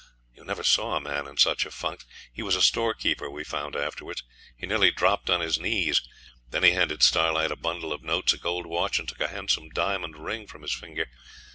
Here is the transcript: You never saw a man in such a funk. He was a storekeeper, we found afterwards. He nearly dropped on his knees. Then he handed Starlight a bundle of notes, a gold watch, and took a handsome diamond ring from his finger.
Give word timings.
You 0.33 0.43
never 0.43 0.63
saw 0.63 0.95
a 0.95 0.99
man 0.99 1.27
in 1.27 1.37
such 1.37 1.63
a 1.63 1.69
funk. 1.69 2.05
He 2.33 2.41
was 2.41 2.55
a 2.55 2.61
storekeeper, 2.63 3.29
we 3.29 3.43
found 3.43 3.75
afterwards. 3.75 4.23
He 4.57 4.65
nearly 4.65 4.89
dropped 4.89 5.29
on 5.29 5.41
his 5.41 5.59
knees. 5.59 6.01
Then 6.49 6.63
he 6.63 6.71
handed 6.71 7.03
Starlight 7.03 7.51
a 7.51 7.55
bundle 7.55 7.93
of 7.93 8.01
notes, 8.01 8.33
a 8.33 8.39
gold 8.39 8.65
watch, 8.65 8.97
and 8.97 9.07
took 9.07 9.21
a 9.21 9.27
handsome 9.27 9.69
diamond 9.69 10.17
ring 10.17 10.47
from 10.47 10.63
his 10.63 10.73
finger. 10.73 11.07